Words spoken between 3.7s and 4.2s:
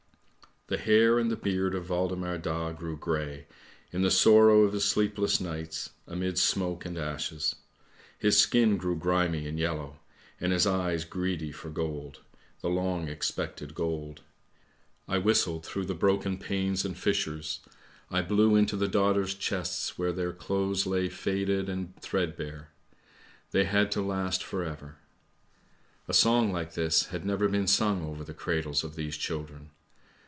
in the